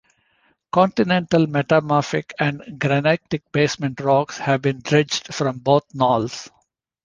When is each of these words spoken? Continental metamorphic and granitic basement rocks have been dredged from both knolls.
Continental 0.71 1.45
metamorphic 1.45 2.33
and 2.39 2.61
granitic 2.79 3.43
basement 3.51 3.99
rocks 3.99 4.39
have 4.39 4.59
been 4.63 4.79
dredged 4.79 5.31
from 5.31 5.59
both 5.59 5.83
knolls. 5.93 6.49